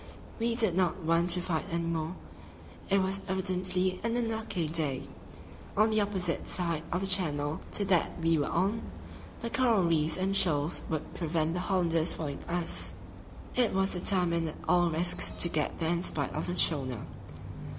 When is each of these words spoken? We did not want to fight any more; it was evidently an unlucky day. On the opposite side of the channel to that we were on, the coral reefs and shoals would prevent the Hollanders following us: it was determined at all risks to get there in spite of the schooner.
We 0.39 0.55
did 0.55 0.73
not 0.73 1.03
want 1.03 1.29
to 1.29 1.41
fight 1.41 1.65
any 1.69 1.85
more; 1.85 2.15
it 2.89 3.03
was 3.03 3.21
evidently 3.27 3.99
an 4.03 4.15
unlucky 4.15 4.67
day. 4.67 5.07
On 5.77 5.91
the 5.91 6.01
opposite 6.01 6.47
side 6.47 6.81
of 6.91 7.01
the 7.01 7.05
channel 7.05 7.59
to 7.73 7.85
that 7.85 8.19
we 8.19 8.35
were 8.35 8.47
on, 8.49 8.81
the 9.41 9.51
coral 9.51 9.83
reefs 9.83 10.17
and 10.17 10.35
shoals 10.35 10.81
would 10.89 11.13
prevent 11.13 11.53
the 11.53 11.59
Hollanders 11.59 12.13
following 12.13 12.39
us: 12.45 12.95
it 13.53 13.73
was 13.75 13.93
determined 13.93 14.47
at 14.47 14.57
all 14.67 14.89
risks 14.89 15.29
to 15.33 15.47
get 15.49 15.77
there 15.77 15.91
in 15.91 16.01
spite 16.01 16.31
of 16.33 16.47
the 16.47 16.55
schooner. 16.55 17.05